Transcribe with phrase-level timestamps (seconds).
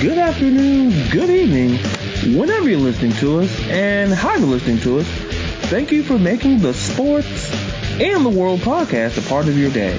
[0.00, 1.78] good afternoon, good evening,
[2.38, 5.06] whenever you're listening to us, and how you're listening to us.
[5.70, 7.50] Thank you for making the Sports
[7.98, 9.98] and the World podcast a part of your day.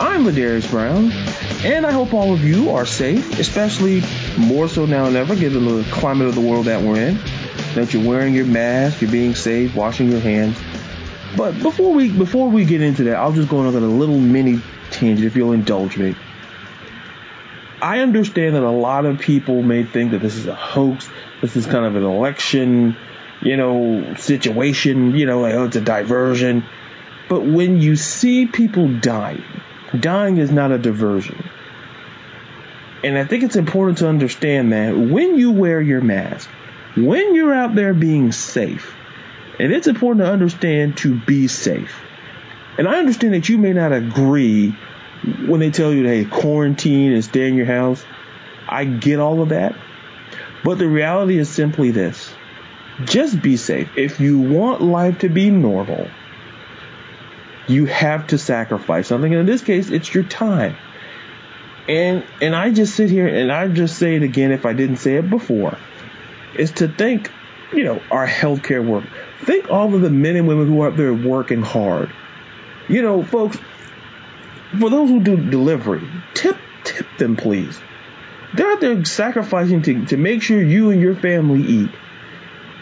[0.00, 1.12] I'm Ladarius Brown,
[1.62, 4.02] and I hope all of you are safe, especially
[4.38, 7.18] more so now than ever, given the climate of the world that we're in.
[7.74, 10.56] That you're wearing your mask, you're being safe, washing your hands.
[11.36, 14.62] But before we before we get into that, I'll just go on a little mini
[14.90, 16.14] tangent if you'll indulge me.
[17.80, 21.08] I understand that a lot of people may think that this is a hoax.
[21.40, 22.96] This is kind of an election,
[23.40, 25.14] you know, situation.
[25.14, 26.64] You know, like, oh, it's a diversion.
[27.28, 29.44] But when you see people dying,
[29.98, 31.48] dying is not a diversion.
[33.04, 36.48] And I think it's important to understand that when you wear your mask,
[36.96, 38.94] when you're out there being safe,
[39.60, 41.94] and it's important to understand to be safe.
[42.76, 44.74] And I understand that you may not agree
[45.46, 48.04] when they tell you, hey, quarantine and stay in your house.
[48.68, 49.74] I get all of that.
[50.64, 52.30] But the reality is simply this.
[53.04, 53.96] Just be safe.
[53.96, 56.08] If you want life to be normal,
[57.68, 59.32] you have to sacrifice something.
[59.32, 60.76] And in this case, it's your time.
[61.86, 64.96] And and I just sit here and I just say it again if I didn't
[64.96, 65.78] say it before.
[66.54, 67.30] Is to think,
[67.72, 69.04] you know, our healthcare work.
[69.44, 72.10] Think all of the men and women who are up there working hard.
[72.88, 73.58] You know, folks,
[74.78, 77.78] for those who do delivery, tip tip them please.
[78.54, 81.90] They're out there sacrificing to, to make sure you and your family eat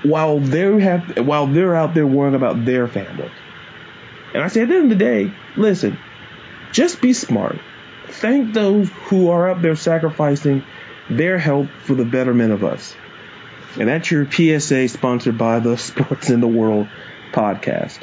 [0.02, 3.30] while they have while they're out there worrying about their family.
[4.34, 5.98] And I say at the end of the day, listen,
[6.72, 7.58] just be smart.
[8.08, 10.64] Thank those who are out there sacrificing
[11.08, 12.94] their health for the betterment of us.
[13.78, 16.88] And that's your PSA sponsored by the Sports in the World
[17.32, 17.98] podcast.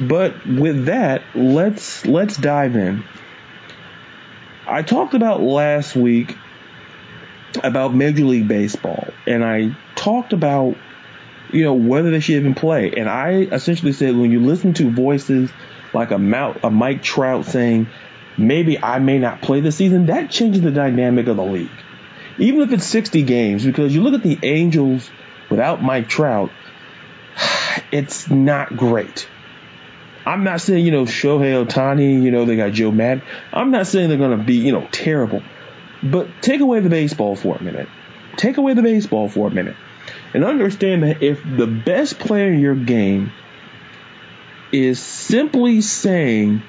[0.00, 3.04] But with that, let's let's dive in.
[4.66, 6.36] I talked about last week
[7.62, 10.76] about Major League Baseball, and I talked about
[11.52, 12.92] you know whether they should even play.
[12.96, 15.50] And I essentially said when you listen to voices
[15.92, 17.88] like a Mount, a Mike Trout saying
[18.38, 21.70] maybe I may not play this season, that changes the dynamic of the league.
[22.38, 25.10] Even if it's 60 games, because you look at the Angels
[25.50, 26.50] without Mike Trout,
[27.92, 29.28] it's not great.
[30.30, 33.24] I'm not saying, you know, Shohei Ohtani, you know, they got Joe Maddon.
[33.52, 35.42] I'm not saying they're going to be, you know, terrible.
[36.04, 37.88] But take away the baseball for a minute.
[38.36, 39.74] Take away the baseball for a minute.
[40.32, 43.32] And understand that if the best player in your game
[44.72, 46.62] is simply saying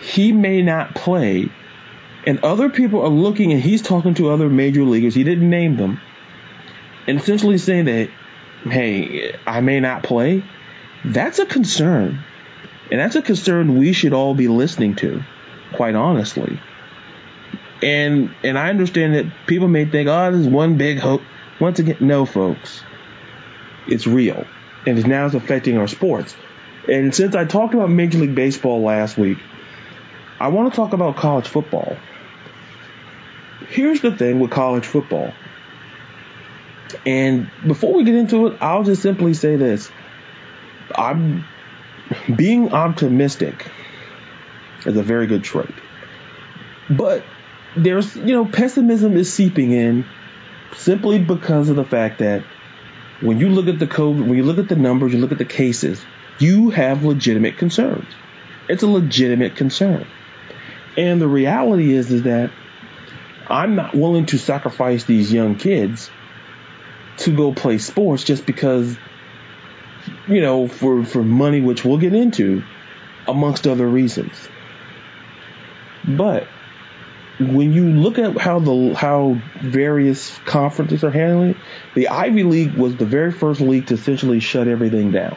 [0.00, 1.50] he may not play,
[2.26, 5.76] and other people are looking and he's talking to other major leaguers, he didn't name
[5.76, 6.00] them,
[7.06, 8.08] and essentially saying that,
[8.64, 10.42] hey, I may not play,
[11.04, 12.24] that's a concern.
[12.90, 15.22] And that's a concern we should all be listening to,
[15.72, 16.58] quite honestly.
[17.82, 21.22] And and I understand that people may think, oh, this is one big hope.
[21.60, 22.82] Once again, no, folks.
[23.86, 24.46] It's real.
[24.86, 26.34] And it's now it's affecting our sports.
[26.88, 29.38] And since I talked about Major League Baseball last week,
[30.40, 31.96] I want to talk about college football.
[33.68, 35.32] Here's the thing with college football.
[37.04, 39.90] And before we get into it, I'll just simply say this.
[40.94, 41.44] I'm
[42.34, 43.70] being optimistic
[44.86, 45.74] is a very good trait.
[46.88, 47.24] But
[47.76, 50.06] there's, you know, pessimism is seeping in
[50.76, 52.44] simply because of the fact that
[53.20, 55.38] when you look at the COVID, when you look at the numbers, you look at
[55.38, 56.02] the cases,
[56.38, 58.06] you have legitimate concerns.
[58.68, 60.06] It's a legitimate concern.
[60.96, 62.50] And the reality is, is that
[63.48, 66.10] I'm not willing to sacrifice these young kids
[67.18, 68.96] to go play sports just because
[70.28, 72.62] you know, for, for money, which we'll get into,
[73.26, 74.48] amongst other reasons.
[76.06, 76.46] But
[77.38, 81.56] when you look at how the how various conferences are handling it,
[81.94, 85.36] the Ivy League was the very first league to essentially shut everything down.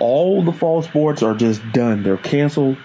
[0.00, 2.76] All the fall sports are just done; they're canceled.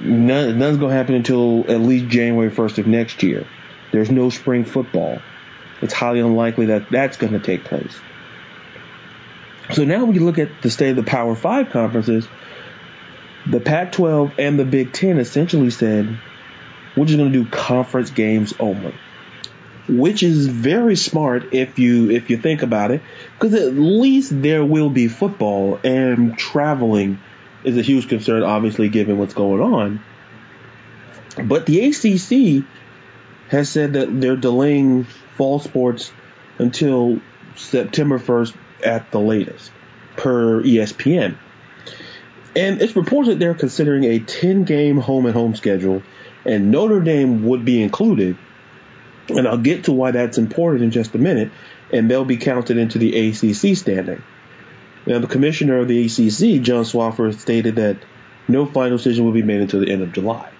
[0.00, 3.46] None, none's going to happen until at least January 1st of next year.
[3.90, 5.20] There's no spring football.
[5.80, 7.98] It's highly unlikely that that's going to take place.
[9.70, 12.26] So now we look at the state of the Power Five conferences,
[13.46, 16.18] the Pac 12 and the Big Ten essentially said,
[16.96, 18.94] we're just going to do conference games only.
[19.88, 23.02] Which is very smart if you if you think about it,
[23.34, 27.18] because at least there will be football and traveling
[27.64, 30.00] is a huge concern, obviously given what's going on.
[31.42, 32.64] But the ACC
[33.48, 35.04] has said that they're delaying
[35.36, 36.12] fall sports
[36.58, 37.20] until
[37.56, 38.54] September 1st
[38.84, 39.70] at the latest,
[40.16, 41.36] per ESPN.
[42.54, 46.02] And it's reported they're considering a 10 game home and home schedule,
[46.44, 48.36] and Notre Dame would be included
[49.28, 51.50] And I'll get to why that's important in just a minute,
[51.92, 54.22] and they'll be counted into the ACC standing.
[55.06, 57.96] Now, the commissioner of the ACC, John Swofford, stated that
[58.48, 60.50] no final decision will be made until the end of July.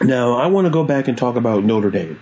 [0.00, 2.20] Now, I want to go back and talk about Notre Dame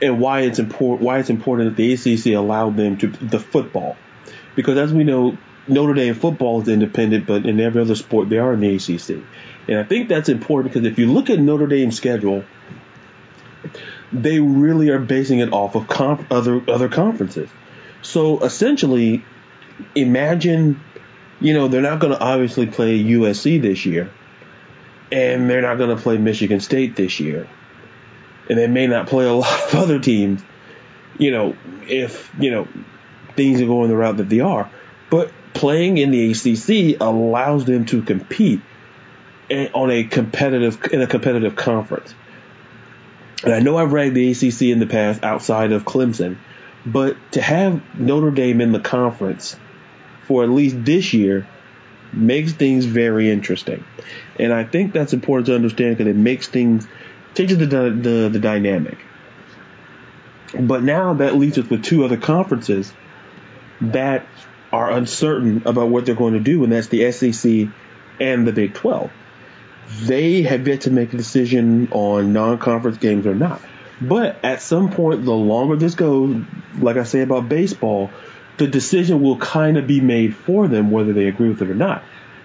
[0.00, 1.02] and why it's important.
[1.02, 3.96] Why it's important that the ACC allowed them to the football,
[4.54, 5.36] because as we know,
[5.66, 9.22] Notre Dame football is independent, but in every other sport they are in the ACC.
[9.68, 12.44] And I think that's important because if you look at Notre Dame's schedule,
[14.12, 17.50] they really are basing it off of comp- other other conferences.
[18.00, 19.24] So essentially,
[19.94, 20.80] imagine,
[21.40, 24.10] you know, they're not going to obviously play USC this year,
[25.12, 27.48] and they're not going to play Michigan State this year,
[28.48, 30.42] and they may not play a lot of other teams,
[31.18, 31.56] you know,
[31.86, 32.68] if you know
[33.36, 34.70] things are going the route that they are.
[35.10, 38.60] But playing in the ACC allows them to compete
[39.50, 42.14] on a competitive in a competitive conference.
[43.44, 46.36] And I know I've ranked the ACC in the past outside of Clemson,
[46.84, 49.56] but to have Notre Dame in the conference
[50.26, 51.46] for at least this year
[52.12, 53.84] makes things very interesting.
[54.38, 56.86] And I think that's important to understand because it makes things
[57.34, 58.98] changes the, the the dynamic.
[60.58, 62.92] But now that leaves us with two other conferences
[63.80, 64.26] that
[64.72, 67.68] are uncertain about what they're going to do, and that's the SEC
[68.20, 69.10] and the Big 12
[70.02, 73.60] they have yet to make a decision on non-conference games or not.
[74.00, 76.44] But at some point, the longer this goes,
[76.78, 78.10] like I say about baseball,
[78.58, 81.74] the decision will kind of be made for them whether they agree with it or
[81.74, 82.04] not.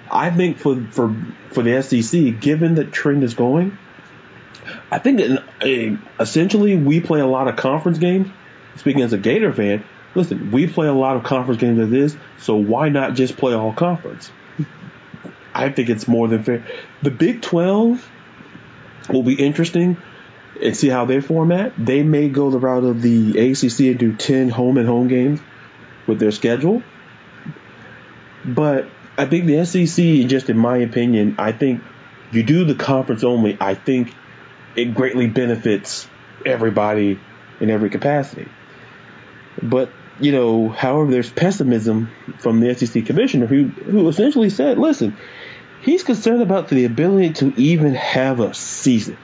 [0.10, 1.16] I think for for
[1.52, 3.78] for the SEC, given the trend is going,
[4.92, 5.22] I think
[5.62, 8.30] eh, essentially we play a lot of conference games.
[8.78, 9.84] Speaking as a Gator fan,
[10.16, 13.54] listen, we play a lot of conference games as is, so why not just play
[13.54, 14.32] all conference?
[15.54, 16.66] I think it's more than fair.
[17.04, 18.10] The Big 12
[19.10, 19.98] will be interesting
[20.62, 21.74] and see how they format.
[21.78, 25.40] They may go the route of the ACC and do 10 home and home games
[26.08, 26.82] with their schedule.
[28.46, 31.82] But I think the SEC, just in my opinion, I think
[32.32, 33.58] you do the conference only.
[33.60, 34.14] I think
[34.76, 36.08] it greatly benefits
[36.46, 37.20] everybody
[37.60, 38.48] in every capacity.
[39.62, 42.10] But you know, however, there's pessimism
[42.40, 45.18] from the SEC commissioner who who essentially said, "Listen,
[45.84, 49.18] He's concerned about the ability to even have a season.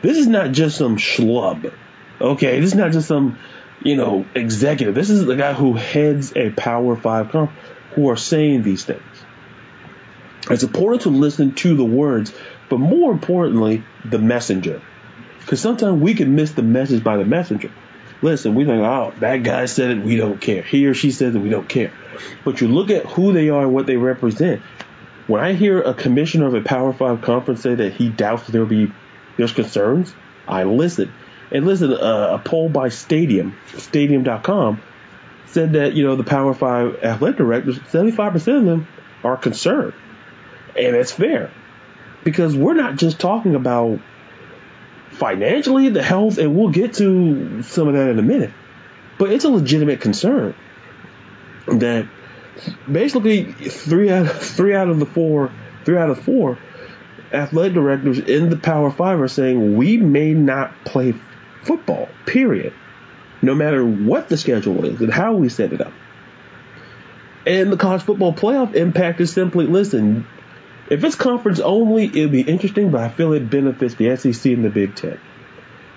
[0.00, 1.70] This is not just some schlub.
[2.18, 3.38] Okay, this is not just some,
[3.82, 4.94] you know, executive.
[4.94, 7.60] This is the guy who heads a Power Five conference
[7.94, 9.02] who are saying these things.
[10.50, 12.32] It's important to listen to the words,
[12.68, 14.82] but more importantly, the messenger.
[15.40, 17.70] Because sometimes we can miss the message by the messenger.
[18.22, 20.62] Listen, we think, oh, that guy said it, we don't care.
[20.62, 21.92] He or she said it, we don't care.
[22.44, 24.62] But you look at who they are and what they represent.
[25.26, 28.66] When I hear a commissioner of a Power Five conference say that he doubts there'll
[28.66, 28.92] be
[29.36, 30.14] there's concerns,
[30.46, 31.12] I listen.
[31.50, 34.82] And listen, uh, a poll by Stadium, Stadium.com,
[35.46, 38.88] said that you know the Power Five athletic directors, 75% of them
[39.22, 39.94] are concerned,
[40.76, 41.50] and it's fair
[42.24, 44.00] because we're not just talking about
[45.10, 48.50] financially the health, and we'll get to some of that in a minute,
[49.18, 50.54] but it's a legitimate concern
[51.66, 52.08] that
[52.90, 55.52] basically three out of, three out of the four
[55.84, 56.58] three out of four
[57.32, 61.14] athletic directors in the Power Five are saying we may not play
[61.62, 62.08] football.
[62.26, 62.72] Period.
[63.42, 65.92] No matter what the schedule is and how we set it up.
[67.46, 70.26] And the college football playoff impact is simply listen.
[70.90, 74.64] If it's conference only, it'll be interesting, but I feel it benefits the SEC and
[74.64, 75.18] the Big Ten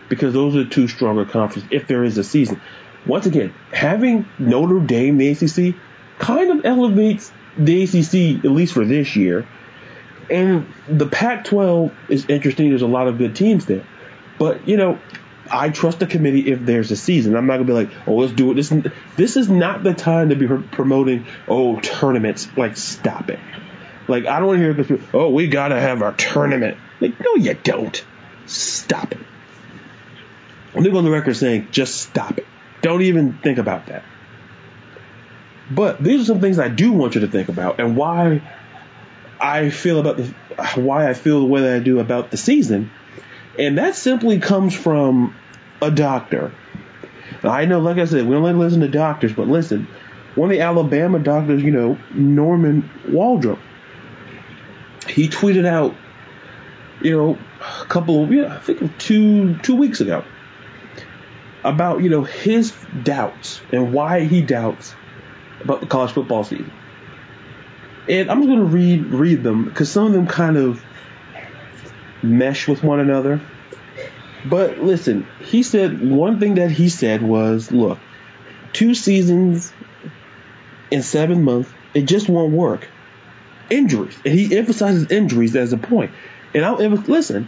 [0.10, 2.62] because those are two stronger conferences if there is a season.
[3.06, 5.76] Once again, having Notre Dame, the ACC,
[6.20, 9.48] kind of elevates the ACC, at least for this year.
[10.30, 12.70] And the Pac 12 is interesting.
[12.70, 13.86] There's a lot of good teams there.
[14.38, 15.00] But, you know,
[15.50, 17.36] I trust the committee if there's a season.
[17.36, 18.56] I'm not going to be like, oh, let's do it.
[18.56, 18.74] This,
[19.16, 22.48] this is not the time to be promoting, oh, tournaments.
[22.58, 23.40] Like, stop it.
[24.08, 26.78] Like, I don't want to hear this, oh, we got to have our tournament.
[27.02, 28.04] Like, no, you don't.
[28.46, 29.20] Stop it.
[30.68, 32.46] I'm going to go on the record saying, just stop it.
[32.82, 34.04] Don't even think about that.
[35.70, 38.42] But these are some things I do want you to think about and why
[39.40, 40.34] I feel about the
[40.76, 42.90] why I feel the way that I do about the season.
[43.60, 45.36] And that simply comes from
[45.82, 46.54] a doctor.
[47.44, 49.88] Now, I know, like I said, we only listen to doctors, but listen,
[50.36, 53.60] one of the Alabama doctors, you know, Norman Waldrop,
[55.08, 55.96] he tweeted out,
[57.02, 57.38] you know,
[57.82, 60.24] a couple of, yeah, I think two two weeks ago,
[61.64, 62.74] about you know his
[63.04, 64.96] doubts and why he doubts
[65.62, 66.72] about the college football season.
[68.10, 70.84] And I'm just going to read read them because some of them kind of
[72.24, 73.42] mesh with one another.
[74.46, 78.00] But listen, he said one thing that he said was, look,
[78.72, 79.74] two seasons
[80.90, 82.88] in seven months, it just won't work.
[83.70, 84.18] Injuries.
[84.26, 86.12] And he emphasizes injuries as a point.
[86.54, 87.48] And I'll listen,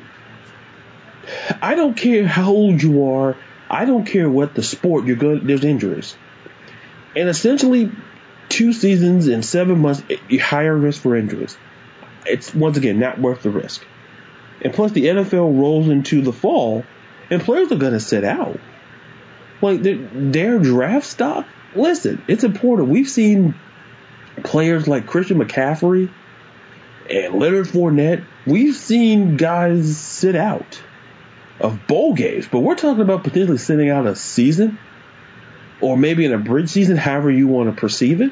[1.62, 3.38] I don't care how old you are.
[3.70, 5.46] I don't care what the sport you're good.
[5.46, 6.16] There's injuries,
[7.16, 7.92] and essentially,
[8.50, 10.02] two seasons in seven months,
[10.40, 11.56] higher risk for injuries.
[12.26, 13.86] It's once again not worth the risk.
[14.62, 16.84] And plus, the NFL rolls into the fall,
[17.30, 18.60] and players are going to sit out.
[19.62, 21.46] Like their draft stock.
[21.76, 22.90] Listen, it's important.
[22.90, 23.54] We've seen
[24.44, 26.12] players like Christian McCaffrey
[27.10, 28.26] and Leonard Fournette.
[28.46, 30.82] We've seen guys sit out
[31.60, 34.80] of bowl games, but we're talking about potentially sitting out a season
[35.82, 38.32] or maybe in a bridge season, however you want to perceive it.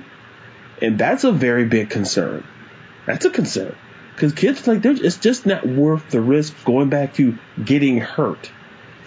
[0.81, 2.43] And that's a very big concern.
[3.05, 3.75] That's a concern.
[4.13, 8.51] Because kids, like, it's just not worth the risk going back to getting hurt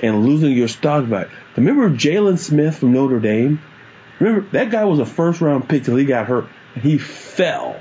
[0.02, 1.28] and losing your stock back.
[1.57, 3.61] Remember Jaylon Smith from Notre Dame?
[4.19, 7.80] Remember, that guy was a first round pick till he got hurt he fell.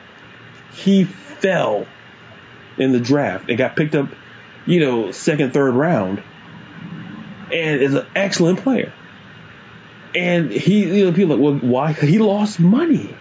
[0.73, 1.85] He fell
[2.77, 4.09] in the draft and got picked up,
[4.65, 6.23] you know, second, third round
[7.51, 8.93] and is an excellent player.
[10.15, 11.93] And he, you know, people like, well, why?
[11.93, 13.15] He lost money.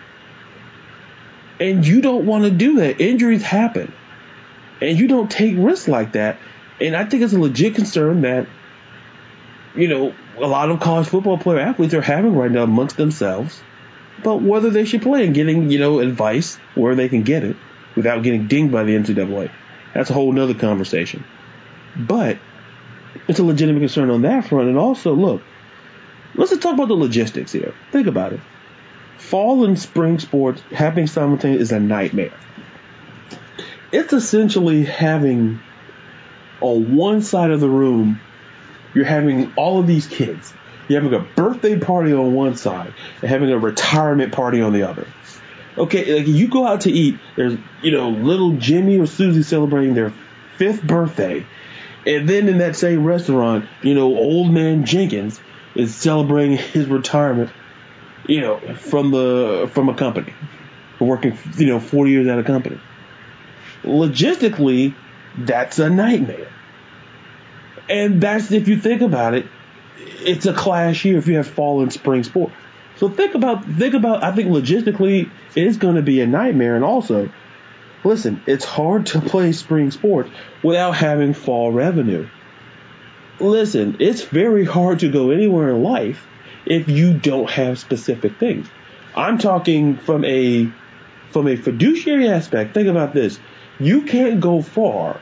[1.60, 3.00] And you don't want to do that.
[3.00, 3.92] Injuries happen.
[4.80, 6.38] And you don't take risks like that.
[6.80, 8.46] And I think it's a legit concern that,
[9.75, 13.60] you know, a lot of college football player athletes are having right now amongst themselves
[14.20, 17.56] about whether they should play and getting, you know, advice where they can get it
[17.96, 19.50] without getting dinged by the NCAA.
[19.94, 21.25] That's a whole nother conversation.
[21.96, 22.38] But
[23.26, 24.68] it's a legitimate concern on that front.
[24.68, 25.42] And also, look,
[26.34, 27.75] let's just talk about the logistics here.
[27.90, 28.40] Think about it.
[29.18, 32.34] Fall and spring sports happening simultaneously is a nightmare.
[33.90, 35.60] It's essentially having
[36.60, 38.20] on one side of the room,
[38.94, 40.52] you're having all of these kids.
[40.88, 44.88] You're having a birthday party on one side and having a retirement party on the
[44.88, 45.07] other.
[45.76, 49.95] Okay, like you go out to eat, there's, you know, little Jimmy or Susie celebrating
[49.95, 50.12] their
[50.57, 51.47] fifth birthday
[52.09, 55.38] and then in that same restaurant, you know, old man Jenkins
[55.75, 57.50] is celebrating his retirement,
[58.26, 60.33] you know, from the from a company,
[60.99, 62.80] working, you know, 40 years at a company.
[63.83, 64.95] Logistically,
[65.37, 66.49] that's a nightmare.
[67.90, 69.47] And that's if you think about it,
[69.99, 72.52] it's a clash here if you have fall and spring sport.
[72.97, 76.85] So think about think about I think logistically it's going to be a nightmare and
[76.85, 77.31] also
[78.05, 80.31] Listen, it's hard to play spring sports
[80.62, 82.28] without having fall revenue.
[83.40, 86.25] Listen, it's very hard to go anywhere in life
[86.64, 88.69] if you don't have specific things.
[89.14, 90.73] I'm talking from a
[91.33, 92.75] from a fiduciary aspect.
[92.75, 93.38] Think about this.
[93.78, 95.21] You can't go far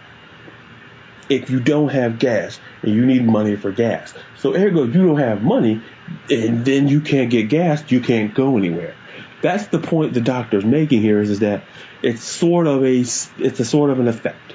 [1.28, 4.14] if you don't have gas and you need money for gas.
[4.38, 5.82] So ergo, you don't have money
[6.30, 8.94] and then you can't get gas, you can't go anywhere.
[9.42, 11.64] That's the point the doctor's making here is, is that
[12.02, 14.54] it's sort of a it's a sort of an effect.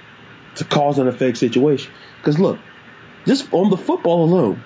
[0.54, 1.92] It's a cause and effect situation.
[2.18, 2.60] Because look,
[3.25, 4.63] just on the football alone,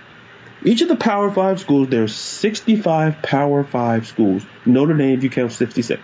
[0.64, 4.44] each of the Power Five schools, there's 65 Power Five schools.
[4.66, 6.02] Notre Dame, if you count 66,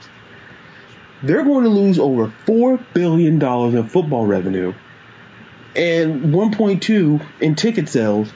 [1.24, 4.74] they're going to lose over four billion dollars in football revenue
[5.75, 8.31] and 1.2 in ticket sales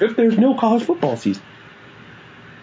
[0.00, 1.42] if there's no college football season.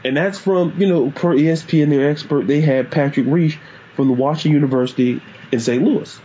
[0.04, 3.58] And that's from, you know, per ESPN, their expert, they had Patrick Rishe
[3.96, 5.84] from the Washington University in St.
[5.84, 6.20] Louis.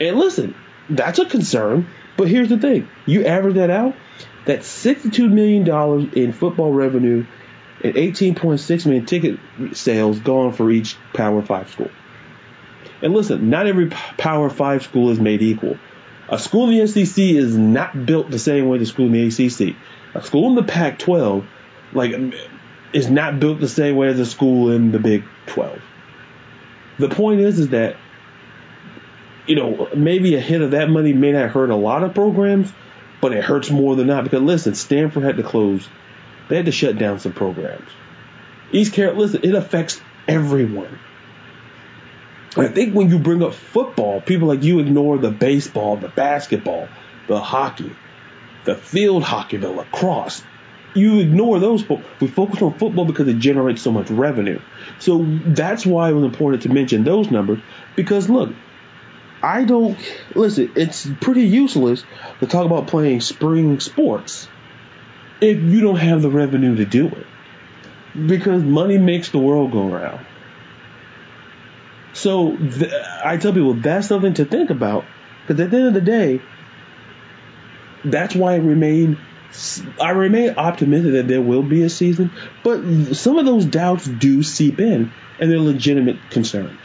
[0.00, 0.54] And listen,
[0.88, 2.88] that's a concern, but here's the thing.
[3.06, 3.94] You average that out,
[4.44, 7.26] that's $62 million in football revenue
[7.82, 9.38] and 18.6 million ticket
[9.72, 11.90] sales gone for each Power 5 school.
[13.02, 15.78] And listen, not every Power 5 school is made equal.
[16.28, 19.26] A school in the SEC is not built the same way the school in the
[19.26, 19.74] ACC.
[20.14, 21.46] A school in the Pac 12
[21.92, 22.14] like
[22.92, 25.80] is not built the same way as a school in the Big 12.
[26.98, 27.96] The point is, is that
[29.46, 32.72] you know maybe a hit of that money may not hurt a lot of programs,
[33.20, 35.88] but it hurts more than not because listen, Stanford had to close,
[36.48, 37.88] they had to shut down some programs.
[38.72, 40.98] East Carolina, listen, it affects everyone.
[42.56, 46.88] I think when you bring up football, people like you ignore the baseball, the basketball,
[47.28, 47.94] the hockey,
[48.64, 50.42] the field hockey, the lacrosse
[50.94, 51.88] you ignore those.
[52.20, 54.60] We focus on football because it generates so much revenue.
[54.98, 57.60] So that's why it was important to mention those numbers
[57.96, 58.52] because look,
[59.42, 59.98] I don't
[60.34, 60.72] listen.
[60.76, 62.04] It's pretty useless
[62.40, 64.48] to talk about playing spring sports
[65.40, 67.26] if you don't have the revenue to do it
[68.26, 70.26] because money makes the world go around.
[72.12, 72.92] So th-
[73.24, 75.04] I tell people that's something to think about
[75.46, 76.40] because at the end of the day,
[78.04, 79.18] that's why I remain
[80.00, 82.30] I remain optimistic that there will be a season,
[82.62, 86.78] but some of those doubts do seep in, and they're legitimate concerns.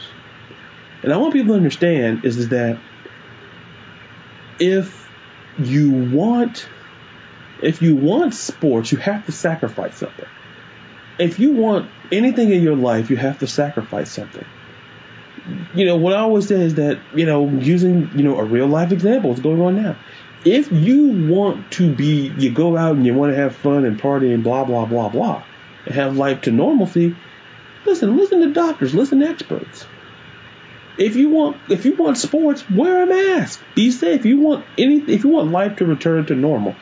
[1.02, 2.78] And I want people to understand is, is that
[4.58, 5.08] if
[5.58, 6.68] you want
[7.62, 10.26] if you want sports, you have to sacrifice something.
[11.18, 14.44] If you want anything in your life, you have to sacrifice something.
[15.74, 18.66] You know, what I always say is that, you know, using, you know, a real
[18.66, 19.96] life example is going on now.
[20.44, 23.98] If you want to be, you go out and you want to have fun and
[23.98, 25.44] party and blah, blah, blah, blah,
[25.84, 27.16] and have life to normalcy,
[27.84, 29.86] listen, listen to doctors, listen to experts.
[30.98, 33.60] If you want, if you want sports, wear a mask.
[33.74, 34.20] Be safe.
[34.20, 36.74] If you want any, if you want life to return to normal,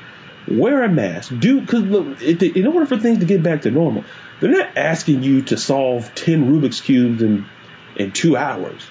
[0.47, 1.33] wear a mask.
[1.37, 4.05] Do because look, in order for things to get back to normal,
[4.41, 7.47] they're not asking you to solve ten Rubik's cubes in
[7.97, 8.83] in two hours.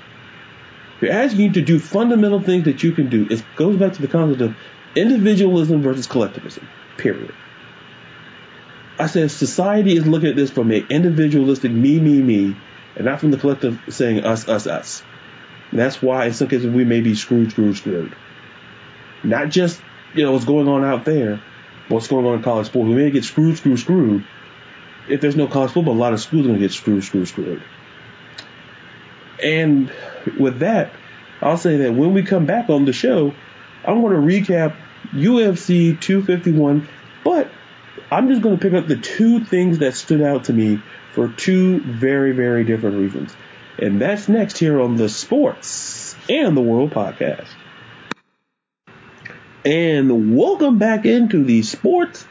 [0.99, 3.27] They're asking you to do fundamental things that you can do.
[3.29, 4.55] It goes back to the concept of
[4.95, 6.67] individualism versus collectivism.
[6.97, 7.33] Period.
[8.99, 12.55] I said society is looking at this from an individualistic me, me, me,
[12.95, 15.03] and not from the collective saying us, us, us.
[15.71, 18.15] And that's why in some cases we may be screwed, screwed, screwed.
[19.23, 19.81] Not just
[20.13, 21.41] you know, what's going on out there,
[21.87, 22.87] but what's going on in college sports.
[22.87, 24.25] We may get screwed, screwed, screwed.
[25.09, 27.27] If there's no college football, a lot of schools are going to get screwed, screwed,
[27.27, 27.61] screwed.
[29.43, 29.91] And
[30.39, 30.91] with that,
[31.41, 33.33] I'll say that when we come back on the show,
[33.85, 34.75] I'm going to recap
[35.11, 36.87] UFC 251,
[37.23, 37.49] but
[38.09, 40.81] I'm just going to pick up the two things that stood out to me
[41.13, 43.35] for two very, very different reasons.
[43.77, 47.47] And that's next here on the Sports and the World podcast
[49.65, 52.25] and welcome back into the Sports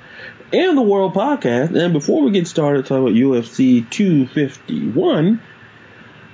[0.52, 1.74] and the World podcast.
[1.74, 5.40] And before we get started talking about UFC 251,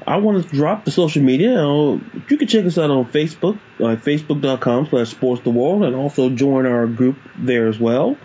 [0.08, 1.52] I want to drop the social media.
[1.62, 6.30] You can check us out on Facebook, uh, facebook.com slash sports the world, and also
[6.30, 8.16] join our group there as well.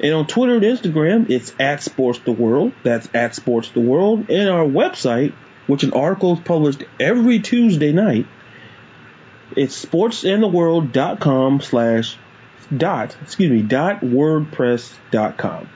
[0.00, 2.74] And on Twitter and Instagram, it's at sports the world.
[2.82, 4.28] That's at sports the world.
[4.28, 5.32] And our website,
[5.66, 8.26] which an article is published every Tuesday night,
[9.56, 12.18] it's sportsandtheworld.com slash
[12.76, 15.70] dot, excuse me, dot wordpress.com.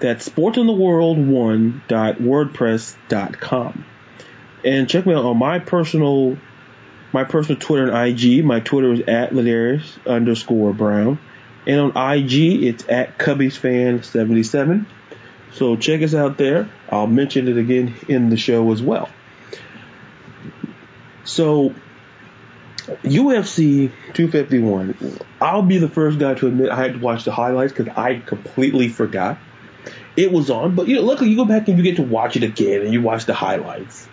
[0.00, 3.86] That's sportsandtheworld1 dot wordpress.com.
[4.64, 6.36] And check me out on my personal,
[7.12, 8.44] my personal Twitter and IG.
[8.44, 11.18] My Twitter is at Ladarius underscore Brown.
[11.66, 14.86] And on IG, it's at Cubbies Fan 77.
[15.52, 16.70] So check us out there.
[16.88, 19.08] I'll mention it again in the show as well.
[21.24, 21.74] So
[23.02, 25.18] UFC 251.
[25.40, 28.18] I'll be the first guy to admit I had to watch the highlights because I
[28.18, 29.38] completely forgot
[30.16, 30.74] it was on.
[30.74, 32.92] But you know, luckily you go back and you get to watch it again and
[32.92, 34.08] you watch the highlights.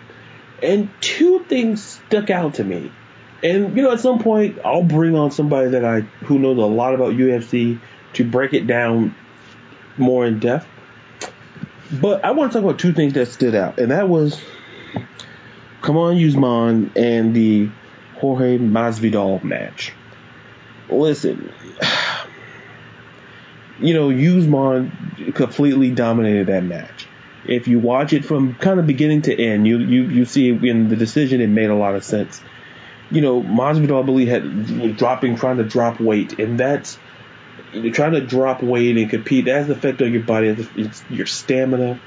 [0.62, 2.90] And two things stuck out to me.
[3.42, 6.62] And you know, at some point I'll bring on somebody that I who knows a
[6.62, 7.80] lot about UFC
[8.14, 9.14] to break it down
[9.96, 10.66] more in depth.
[11.90, 14.38] But I want to talk about two things that stood out, and that was
[15.80, 17.70] Kamaru Usman and the
[18.16, 19.92] Jorge Masvidal match.
[20.90, 21.50] Listen,
[23.80, 27.07] you know, Usman completely dominated that match.
[27.44, 30.88] If you watch it from kind of beginning to end, you you you see in
[30.88, 32.40] the decision it made a lot of sense.
[33.10, 36.98] You know, Masvidal, I believe, had dropping, trying to drop weight, and that's
[37.72, 39.46] you're trying to drop weight and compete.
[39.46, 42.00] That has an effect on your body, it's your stamina,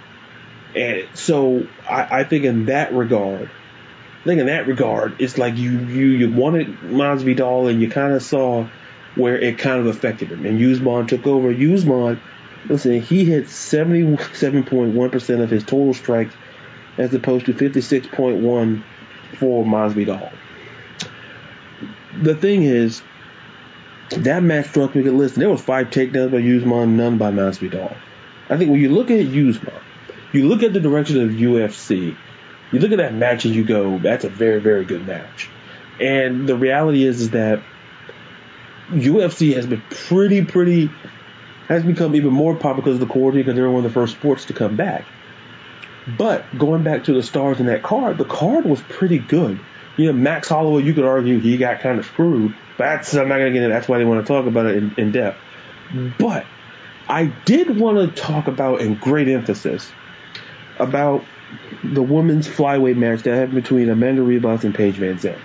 [0.76, 3.50] and so I, I think in that regard,
[4.22, 8.14] I think in that regard, it's like you you you wanted Masvidal and you kind
[8.14, 8.68] of saw
[9.16, 10.46] where it kind of affected him.
[10.46, 11.52] And Usman took over.
[11.52, 12.22] Usman,
[12.68, 16.34] listen, he hit 77.1% of his total strikes
[16.98, 18.84] as opposed to 56.1
[19.38, 20.32] for Masvidal.
[22.22, 23.02] The thing is,
[24.10, 25.04] that match struck me.
[25.04, 27.96] Listen, there was five takedowns by Usman, none by Masvidal.
[28.50, 29.74] I think when you look at Usman,
[30.34, 32.16] you look at the direction of UFC,
[32.72, 35.50] you look at that match and you go, that's a very, very good match.
[36.00, 37.62] And the reality is, is that
[38.90, 40.90] UFC has been pretty, pretty,
[41.72, 43.94] has become even more popular because of the quarantine because they were one of the
[43.94, 45.06] first sports to come back.
[46.18, 49.58] But going back to the stars in that card, the card was pretty good.
[49.96, 52.56] You know, Max Holloway, you could argue he got kind of screwed.
[52.78, 53.74] That's I'm not gonna get into.
[53.74, 55.38] That's why they want to talk about it in, in depth.
[56.20, 56.46] But
[57.08, 59.90] I did want to talk about in great emphasis
[60.78, 61.24] about
[61.84, 65.40] the women's flyweight match that happened between Amanda Ribas and Paige Van VanZant.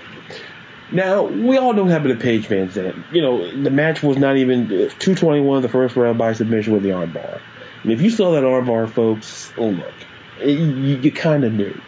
[0.93, 3.13] Now, we all know what happened to Paige VanZant.
[3.13, 6.83] You know, the match was not even uh, 221 the first round by submission with
[6.83, 7.41] the armbar.
[7.83, 9.95] And if you saw that armbar, folks, oh look,
[10.41, 11.81] you, you kind of knew.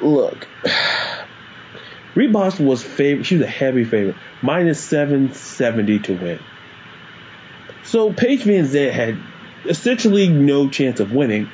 [0.00, 0.48] Look,
[2.14, 3.24] Ribas was favorite.
[3.24, 6.38] She was a heavy favorite, minus 770 to win.
[7.84, 9.18] So Paige Van Zant had
[9.66, 11.50] essentially no chance of winning.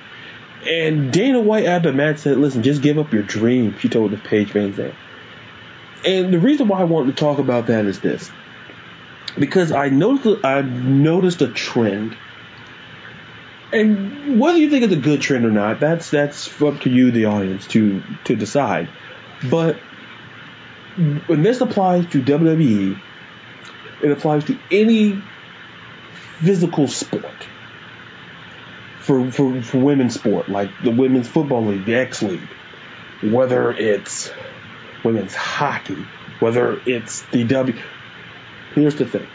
[0.64, 4.12] And Dana White after the match said, listen, just give up your dream, she told
[4.12, 4.94] the Paige Van Zant.
[6.04, 8.30] And the reason why I wanted to talk about that is this.
[9.38, 12.16] Because I noticed I noticed a trend.
[13.72, 17.11] And whether you think it's a good trend or not, that's that's up to you,
[17.11, 18.88] the audience, to to decide.
[19.50, 19.76] But
[21.26, 23.00] when this applies to WWE,
[24.02, 25.22] it applies to any
[26.40, 27.24] physical sport
[29.00, 32.48] for, for, for women's sport, like the women's football league, the X League,
[33.22, 34.30] whether it's
[35.04, 36.06] women's hockey,
[36.40, 37.78] whether it's the W.
[38.74, 39.26] Here's the thing.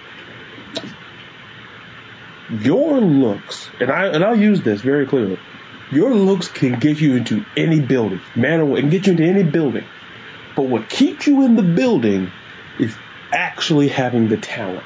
[2.49, 5.39] Your looks, and I and I'll use this very clearly.
[5.91, 9.23] Your looks can get you into any building, man or woman, can get you into
[9.23, 9.86] any building.
[10.56, 12.32] But what keeps you in the building
[12.80, 12.95] is
[13.32, 14.84] actually having the talent.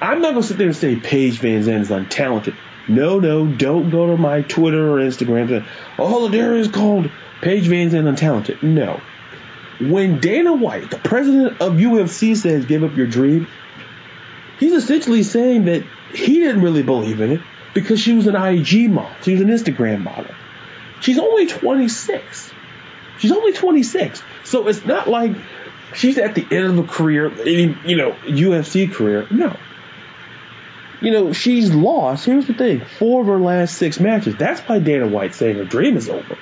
[0.00, 2.56] I'm not gonna sit there and say Paige VanZant is untalented.
[2.88, 5.66] No, no, don't go to my Twitter or Instagram and
[5.98, 7.10] oh, there is called
[7.40, 8.62] Paige VanZant untalented.
[8.62, 9.00] No.
[9.80, 13.48] When Dana White, the president of UFC, says give up your dream,
[14.58, 17.40] he's essentially saying that he didn't really believe in it
[17.74, 19.10] because she was an IG model.
[19.22, 20.32] She was an Instagram model.
[21.00, 22.52] She's only 26.
[23.18, 24.22] She's only 26.
[24.44, 25.32] So it's not like
[25.94, 29.26] she's at the end of a career, you know, UFC career.
[29.30, 29.56] No.
[31.00, 32.24] You know, she's lost.
[32.24, 34.36] Here's the thing four of her last six matches.
[34.36, 36.38] That's why Dana White saying her dream is over.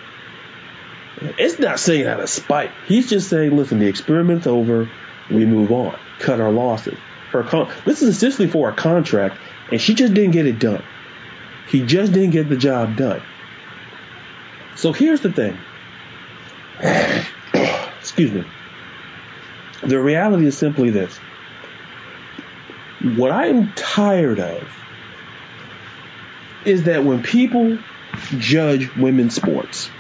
[1.39, 2.71] It's not saying out of spite.
[2.87, 4.91] He's just saying, listen, the experiment's over.
[5.31, 5.99] We move on.
[6.19, 6.99] Cut our losses.
[7.31, 9.39] Her con- this is essentially for a contract,
[9.71, 10.83] and she just didn't get it done.
[11.69, 13.23] He just didn't get the job done.
[14.77, 15.59] So here's the thing.
[18.01, 18.45] Excuse me.
[19.83, 21.17] The reality is simply this.
[23.01, 24.69] What I am tired of
[26.65, 27.79] is that when people
[28.39, 29.91] judge women's sports,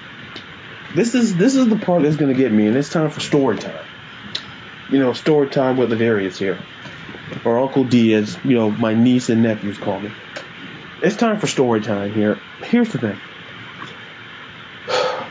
[0.95, 3.21] this is this is the part that's going to get me, and it's time for
[3.21, 3.85] story time.
[4.91, 6.59] You know, story time with the various here,
[7.45, 10.11] or Uncle D, as you know, my niece and nephews call me.
[11.03, 12.41] It's time for story time here.
[12.63, 13.19] Here's the thing.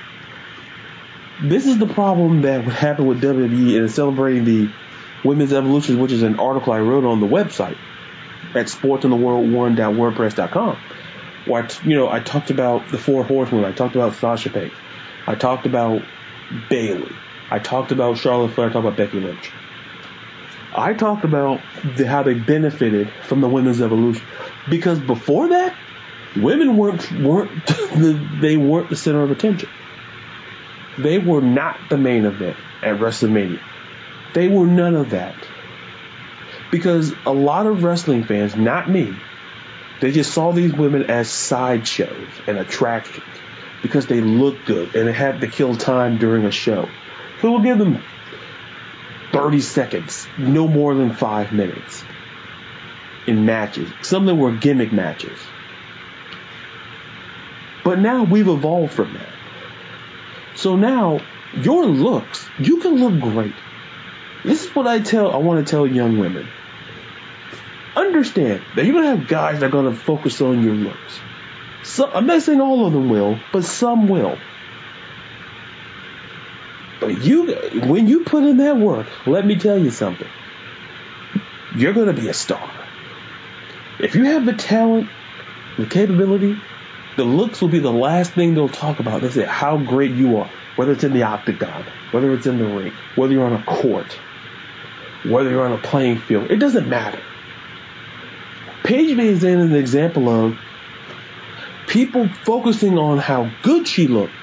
[1.43, 4.69] This is the problem that would happen with WWE in celebrating the
[5.23, 7.77] women's evolution, which is an article I wrote on the website
[8.53, 10.77] at sportsintheworld1.wordpress.com.
[11.45, 13.65] Where I, you know, I talked about the four horsemen.
[13.65, 14.75] I talked about Sasha Banks.
[15.27, 16.01] I talked about
[16.69, 17.11] Bayley.
[17.49, 18.69] I talked about Charlotte Flair.
[18.69, 19.51] I talked about Becky Lynch.
[20.73, 24.25] I talked about the, how they benefited from the women's evolution
[24.69, 25.75] because before that,
[26.35, 29.69] women weren't weren't the, they weren't the center of attention.
[30.97, 33.59] They were not the main event at WrestleMania.
[34.33, 35.35] They were none of that.
[36.69, 39.13] Because a lot of wrestling fans, not me,
[39.99, 43.25] they just saw these women as sideshows and attractions
[43.81, 46.87] because they look good and they had to kill time during a show.
[47.41, 48.03] So we'll give them
[49.31, 52.03] 30 seconds, no more than five minutes
[53.27, 53.89] in matches.
[54.01, 55.39] Some of them were gimmick matches.
[57.83, 59.29] But now we've evolved from that.
[60.55, 61.19] So now
[61.53, 63.55] your looks, you can look great.
[64.43, 66.47] This is what I tell I want to tell young women.
[67.95, 71.19] Understand that you're gonna have guys that are gonna focus on your looks.
[71.83, 74.37] So, I'm not saying all of them will, but some will.
[76.99, 77.55] But you,
[77.87, 80.27] when you put in that work, let me tell you something.
[81.75, 82.69] You're gonna be a star.
[83.99, 85.09] If you have the talent,
[85.77, 86.57] the capability,
[87.17, 89.21] the looks will be the last thing they'll talk about.
[89.21, 92.65] They'll say how great you are, whether it's in the octagon, whether it's in the
[92.65, 94.17] ring, whether you're on a court,
[95.23, 96.51] whether you're on a playing field.
[96.51, 97.21] It doesn't matter.
[98.83, 100.57] Paige VanZant is an example of
[101.91, 104.33] people focusing on how good she looked.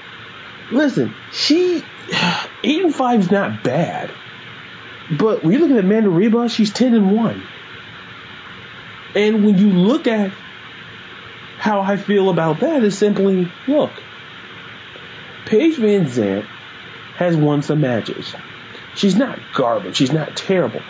[0.71, 1.83] Listen, she
[2.63, 4.11] eight and five is not bad,
[5.11, 7.43] but when you look at Amanda Ribas, she's ten and one.
[9.15, 10.31] And when you look at
[11.57, 13.91] how I feel about that, is simply look,
[15.45, 16.45] Paige Van Zant
[17.15, 18.35] has won some matches.
[18.93, 19.95] She's not garbage.
[19.95, 20.81] She's not terrible.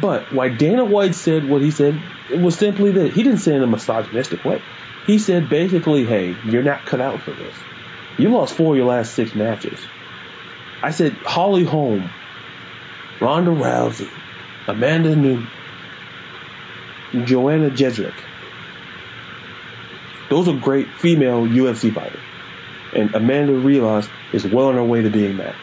[0.00, 3.52] But why Dana White said what he said, it was simply that he didn't say
[3.52, 4.62] it in a misogynistic way.
[5.06, 7.54] He said basically, hey, you're not cut out for this.
[8.18, 9.78] You lost four of your last six matches.
[10.82, 12.10] I said Holly Holm,
[13.20, 14.10] Ronda Rousey,
[14.66, 15.48] Amanda Nunes,
[17.24, 18.12] Joanna Jedrzejczyk.
[20.28, 22.20] Those are great female UFC fighters.
[22.92, 25.54] And Amanda Ribas is well on her way to being that.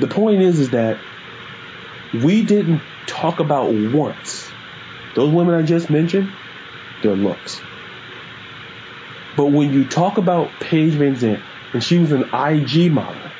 [0.00, 0.98] the point is, is that
[2.14, 4.50] we didn't talk about once
[5.14, 6.32] those women I just mentioned,
[7.02, 7.60] their looks.
[9.36, 11.40] But when you talk about Paige VanZant,
[11.72, 13.30] and she was an IG model,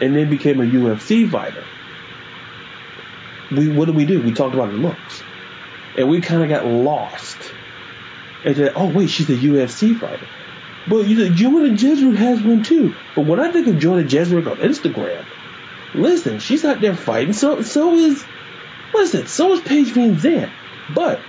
[0.00, 1.64] and then became a UFC fighter,
[3.50, 4.20] we what did we do?
[4.20, 5.22] We talked about her looks,
[5.96, 7.36] and we kind of got lost.
[8.44, 10.26] And said, oh wait, she's a UFC fighter.
[10.86, 12.94] But you know, Joanna Jedrzejczyk has one too.
[13.14, 15.24] But when I think of Joanna Jedrzejczyk on Instagram,
[15.94, 17.32] listen, she's out there fighting.
[17.32, 18.24] So so is
[18.94, 20.50] listen, so is Paige VanZant.
[20.94, 21.20] But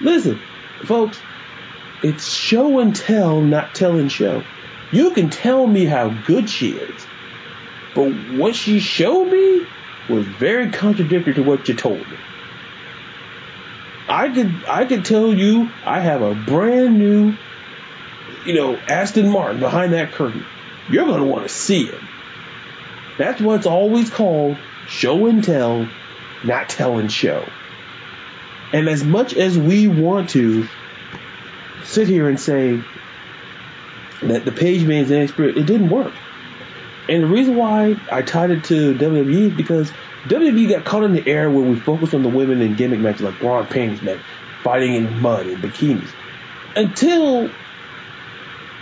[0.00, 0.40] listen,
[0.86, 1.20] folks,
[2.02, 4.44] it's show and tell, not tell and show.
[4.90, 7.06] You can tell me how good she is,
[7.94, 9.66] but what she showed me
[10.08, 12.16] was very contradictory to what you told me.
[14.08, 17.34] I could I could tell you I have a brand new,
[18.46, 20.44] you know, Aston Martin behind that curtain.
[20.88, 22.00] You're gonna want to see it.
[23.18, 25.86] That's what's always called show and tell,
[26.42, 27.46] not tell and show.
[28.72, 30.68] And as much as we want to
[31.84, 32.82] sit here and say
[34.22, 36.12] that the Paige VanZant experience, it didn't work.
[37.08, 39.90] And the reason why I tied it to WWE is because
[40.24, 43.22] WWE got caught in the era where we focused on the women in gimmick matches
[43.22, 44.20] like bra and panties men
[44.62, 46.10] fighting in mud and bikinis.
[46.76, 47.48] Until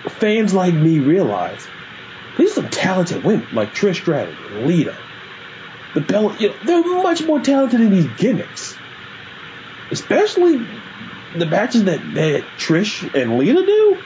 [0.09, 1.69] fans like me realized
[2.37, 4.97] these are some talented women like Trish Stratus Lita.
[5.95, 8.77] The Bella, you know, they're much more talented than these gimmicks.
[9.91, 10.65] Especially
[11.35, 13.99] the matches that, that Trish and Lita do.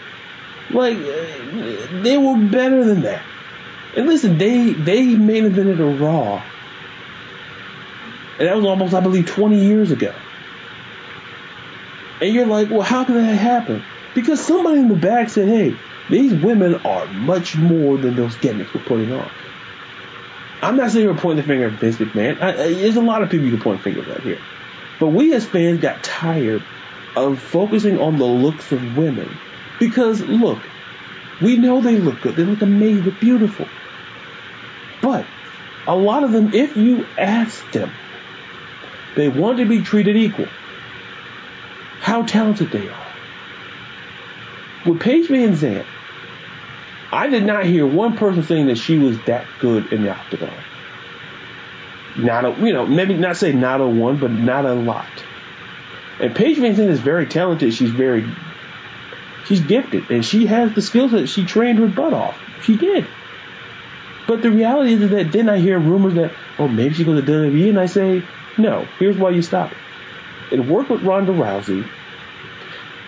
[0.70, 0.98] Like,
[2.02, 3.22] they were better than that.
[3.96, 6.42] And listen, they they main evented a Raw.
[8.38, 10.14] And that was almost, I believe, 20 years ago.
[12.20, 13.82] And you're like, well, how can that happen?
[14.14, 15.76] Because somebody in the back said, hey,
[16.08, 19.30] these women are much more than those gimmicks we're putting on.
[20.62, 22.40] I'm not saying we're pointing the finger at Vince McMahon.
[22.40, 24.40] I, I, there's a lot of people you can point fingers at here.
[25.00, 26.62] But we as fans got tired
[27.16, 29.38] of focusing on the looks of women.
[29.80, 30.60] Because, look,
[31.40, 32.36] we know they look good.
[32.36, 33.04] They look amazing.
[33.04, 33.66] They're beautiful.
[35.00, 35.26] But
[35.86, 37.90] a lot of them, if you ask them,
[39.16, 40.48] they want to be treated equal.
[42.00, 43.06] How talented they are.
[44.86, 45.86] With Paige VanZant,
[47.12, 50.52] I did not hear one person saying that she was that good in the octagon.
[52.24, 55.08] Not a, you know, maybe not say not a one, but not a lot.
[56.20, 57.72] And Paige VanZant is very talented.
[57.72, 58.26] She's very,
[59.46, 62.38] she's gifted, and she has the skills that she trained her butt off.
[62.62, 63.06] She did.
[64.26, 67.30] But the reality is that then I hear rumors that, oh, maybe she goes to
[67.30, 68.22] WWE, and I say,
[68.58, 68.86] no.
[68.98, 69.72] Here's why you stop
[70.50, 70.60] it.
[70.60, 71.88] Worked with Ronda Rousey,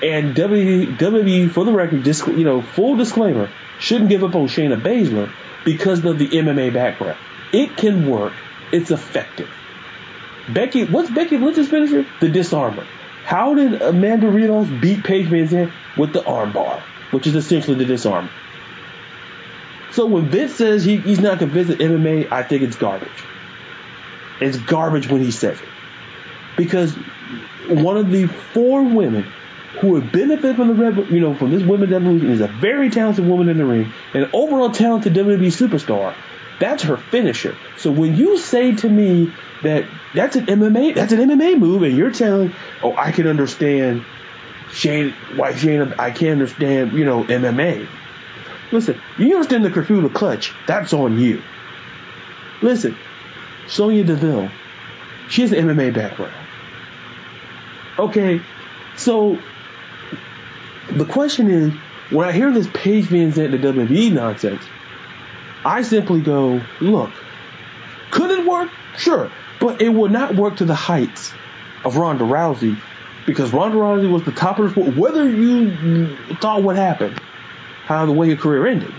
[0.03, 4.81] and WWE, for the record, just you know, full disclaimer, shouldn't give up on Shayna
[4.81, 5.33] Baszler
[5.65, 7.19] because of the MMA background.
[7.53, 8.33] It can work.
[8.73, 9.51] It's effective.
[10.49, 12.07] Becky, what's Becky Lynch's finisher?
[12.21, 12.87] The Dis-arm-her.
[13.25, 16.81] How did Amanda Ribas beat Paige VanZant with the armbar,
[17.13, 18.29] which is essentially the disarm?
[19.93, 23.09] So when Vince says he, he's not convinced of MMA, I think it's garbage.
[24.41, 25.69] It's garbage when he says it.
[26.57, 26.93] Because
[27.69, 29.27] one of the four women
[29.81, 33.27] who would benefit from the you know, from this women's evolution is a very talented
[33.27, 36.15] woman in the ring, an overall talented WWE superstar.
[36.63, 37.57] That's her finisher.
[37.77, 39.33] So when you say to me
[39.65, 44.05] that that's an MMA, that's an MMA move, and you're telling, oh, I can understand
[44.71, 47.89] Shane, why Shane, I can't understand, you know, MMA.
[48.71, 51.43] Listen, you understand the Kirifuda clutch, that's on you.
[52.63, 52.97] Listen,
[53.67, 54.49] Sonya Deville,
[55.29, 56.33] she has an MMA background.
[57.99, 58.41] Okay,
[58.97, 59.37] so
[60.93, 61.73] the question is,
[62.11, 64.63] when I hear this Paige VanZant the WWE nonsense,
[65.65, 67.11] I simply go, look,
[68.11, 68.71] could it work?
[68.97, 69.31] Sure.
[69.61, 71.33] But it would not work to the heights
[71.85, 72.79] of Ronda Rousey
[73.27, 74.97] because Ronda Rousey was the top of the sport.
[74.97, 77.21] Whether you thought what happened,
[77.85, 78.93] how the way her career ended.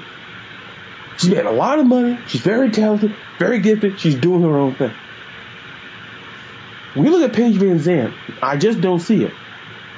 [1.17, 2.17] She made a lot of money.
[2.27, 3.99] She's very talented, very gifted.
[3.99, 4.93] She's doing her own thing.
[6.93, 8.13] When you look at Paige VanZant.
[8.41, 9.33] I just don't see it.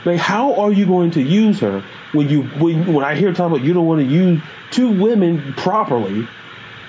[0.06, 3.48] Like, how are you going to use her when you when, when I hear talk
[3.48, 6.28] about you don't want to use two women properly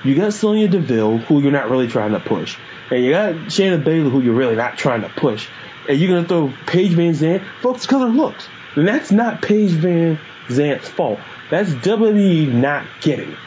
[0.08, 2.56] you got Sonya Deville, who you're not really trying to push.
[2.90, 5.48] And you got Shayna Baszler, who you're really not trying to push.
[5.88, 8.48] And you're going to throw Paige VanZant, folks, because her looks.
[8.74, 11.18] And that's not Paige Van Zant's fault.
[11.50, 13.38] That's WWE not getting it.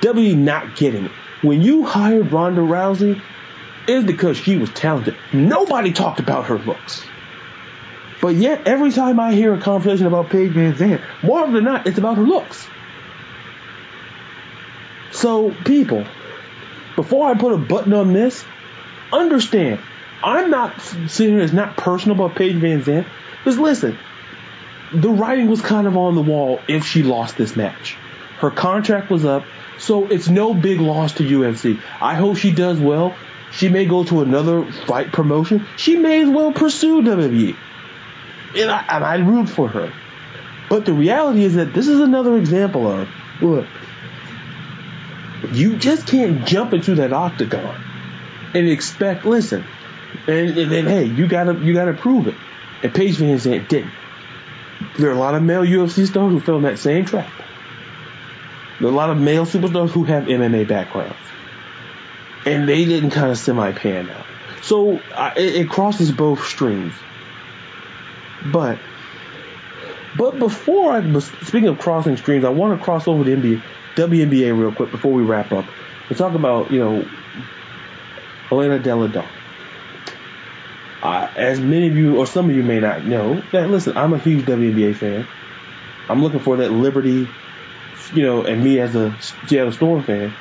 [0.00, 1.10] WWE not getting it.
[1.42, 3.20] When you hired Ronda Rousey,
[3.86, 5.16] it's because she was talented.
[5.32, 7.04] Nobody talked about her looks.
[8.20, 11.98] But yet, every time I hear a conversation about Paige VanZant, more than not, it's
[11.98, 12.66] about her looks.
[15.12, 16.04] So, people,
[16.96, 18.44] before I put a button on this,
[19.12, 19.80] understand,
[20.22, 23.06] I'm not sitting here, it's not personal about Paige VanZant.
[23.44, 23.98] Just listen,
[24.92, 27.96] the writing was kind of on the wall if she lost this match.
[28.38, 29.44] Her contract was up,
[29.78, 31.80] so it's no big loss to UFC.
[32.00, 33.16] I hope she does well.
[33.52, 35.66] She may go to another fight promotion.
[35.76, 37.56] She may as well pursue WWE.
[38.56, 39.92] And I, and I root for her.
[40.68, 43.08] But the reality is that this is another example of,
[43.40, 43.66] look,
[45.52, 47.80] you just can't jump into that octagon
[48.54, 49.64] and expect, listen,
[50.26, 52.34] and, and then hey, you gotta you gotta prove it.
[52.82, 53.92] And Paige VanZant didn't.
[54.98, 57.30] There are a lot of male UFC stars who fell in that same trap.
[58.78, 61.16] There are a lot of male superstars who have MMA backgrounds.
[62.46, 64.26] And they didn't kind of semi pan out.
[64.62, 66.94] So I, it, it crosses both streams.
[68.52, 68.78] But,
[70.16, 73.62] but before I, speaking of crossing streams, I want to cross over to NBA,
[73.98, 75.66] WNBA real quick before we wrap up.
[76.08, 77.08] We'll talk about, you know,
[78.50, 79.28] Elena Delle Donne.
[81.02, 84.12] Uh, as many of you, or some of you may not know, that listen, I'm
[84.14, 85.26] a huge WNBA fan.
[86.08, 87.28] I'm looking for that Liberty
[88.12, 90.34] you know, and me as a Seattle Storm fan,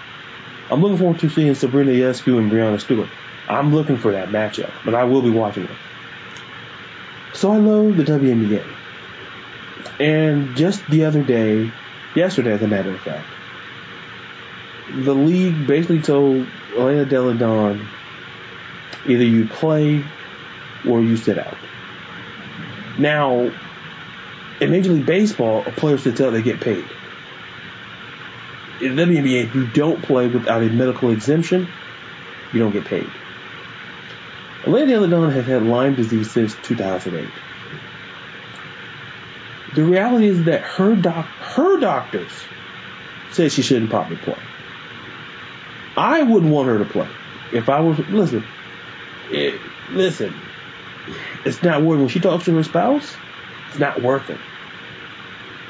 [0.70, 3.10] I'm looking forward to seeing Sabrina Ionescu and Breanna Stewart.
[3.48, 5.70] I'm looking for that matchup, but I will be watching it.
[7.34, 8.66] So I love the WNBA.
[10.00, 11.72] And just the other day,
[12.16, 13.28] yesterday as a matter of fact,
[14.96, 16.46] the league basically told
[16.76, 17.88] Elena Delle Donne,
[19.06, 20.04] either you play
[20.88, 21.58] or you sit out.
[22.98, 23.52] Now,
[24.60, 26.86] in Major League Baseball, a player sits out, they get paid
[28.82, 31.68] in the WNBA, if you don't play without a medical exemption,
[32.54, 33.10] you don't get paid.
[34.66, 37.28] Elena Delle Donne has had Lyme disease since 2008.
[39.74, 42.32] The reality is that her doc, her doctors
[43.32, 44.40] said she shouldn't probably play.
[45.98, 47.10] I wouldn't want her to play.
[47.52, 48.48] If I was, listen,
[49.32, 49.60] it,
[49.92, 50.40] listen,
[51.44, 52.02] it's not working.
[52.02, 53.18] When she talks to her spouse,
[53.70, 54.40] it's not working.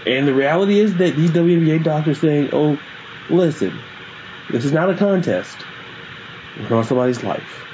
[0.05, 2.77] And the reality is that these WNBA doctors saying, oh,
[3.29, 3.77] Listen,
[4.49, 5.57] this is not a contest.
[6.59, 7.65] It's on somebody's life.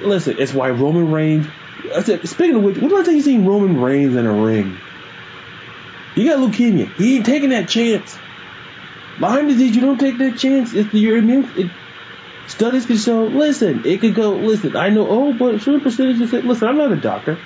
[0.00, 1.46] Listen, it's why Roman Reigns.
[1.94, 4.32] I said, speaking of which, when did I tell you seen Roman Reigns in a
[4.32, 4.78] ring?
[6.14, 6.86] He got leukemia.
[6.94, 8.18] He ain't taking that chance.
[9.18, 10.74] Lyme disease, you don't take that chance.
[10.74, 11.70] If your immune it,
[12.46, 13.24] studies can show.
[13.24, 14.32] Listen, it could go.
[14.34, 15.06] Listen, I know.
[15.08, 16.40] Oh, but certain percentages say.
[16.40, 17.38] Listen, I'm not a doctor.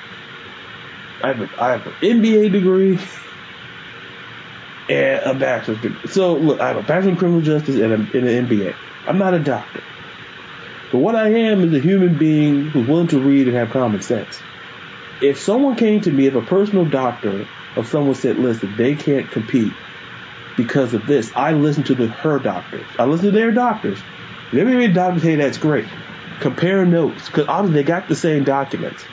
[1.22, 2.98] I have, a, I have an MBA degree
[4.88, 6.08] and a bachelor's degree.
[6.08, 8.74] So look, I have a bachelor in criminal justice and, a, and an MBA.
[9.06, 9.82] I'm not a doctor.
[10.90, 14.02] But what I am is a human being who's willing to read and have common
[14.02, 14.40] sense.
[15.22, 19.30] If someone came to me, if a personal doctor of someone said, listen, they can't
[19.30, 19.72] compete
[20.56, 22.86] because of this, I listen to the her doctors.
[22.98, 23.98] I listen to their doctors.
[24.50, 25.86] And every doctors say that's great.
[26.40, 29.04] Compare notes, because obviously they got the same documents.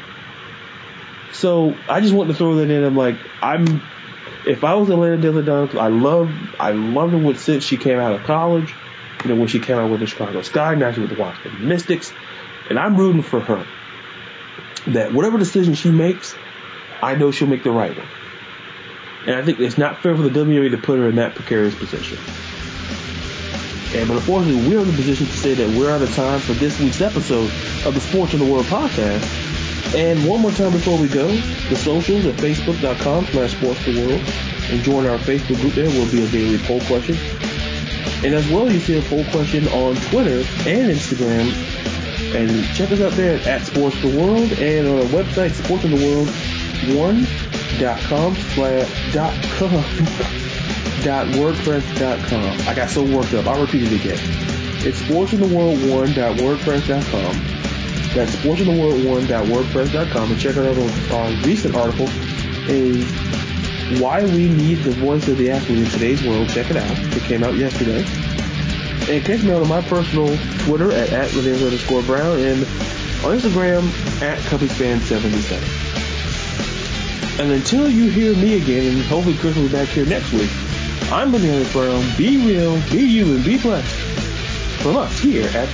[1.31, 2.83] So I just want to throw that in.
[2.83, 3.81] I'm like, I'm
[4.45, 8.13] if I was Elena Delle Donne, I love I loved her since she came out
[8.13, 8.73] of college.
[9.23, 11.67] You know, when she came out with the Chicago Sky, now she's with the Washington
[11.67, 12.11] Mystics,
[12.69, 13.65] and I'm rooting for her.
[14.87, 16.35] That whatever decision she makes,
[17.01, 18.07] I know she'll make the right one.
[19.29, 21.75] And I think it's not fair for the WWE to put her in that precarious
[21.75, 22.17] position.
[23.93, 26.53] And but unfortunately, we're in the position to say that we're out of time for
[26.53, 27.45] this week's episode
[27.85, 29.23] of the Sports in the World podcast.
[29.95, 34.71] And one more time before we go, the socials at facebook.com slash sportstheworld.
[34.71, 37.15] And join our Facebook group there will be a daily poll question.
[38.25, 41.53] And as well, you see a poll question on Twitter and Instagram.
[42.33, 45.51] And check us out there at Sports the World and on our website,
[47.77, 49.71] sportsintheworld1.com slash dot com
[51.03, 52.67] dot wordpress.com.
[52.67, 53.47] I got so worked up.
[53.47, 54.19] I'll repeat it again.
[54.85, 57.59] It's sportsintheworld1.wordpress.com
[58.13, 60.73] that's sportsintheworld1.wordpress.com and check out our,
[61.15, 62.07] our recent article,
[62.67, 63.03] a
[63.99, 66.49] why we need the voice of the athlete in today's world.
[66.49, 66.97] Check it out.
[67.15, 68.03] It came out yesterday.
[69.09, 72.63] And catch me on my personal Twitter at, at underscore Brown and
[73.23, 73.83] on Instagram
[74.21, 75.88] at CubbiesFan77.
[77.39, 80.49] And until you hear me again, and hopefully Chris will be back here next week,
[81.09, 82.03] I'm Bananas Brown.
[82.17, 83.95] Be real, be you, and be blessed.
[84.81, 85.69] From us here at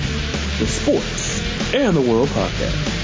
[0.60, 1.42] the Sports
[1.74, 2.95] and the World Podcast.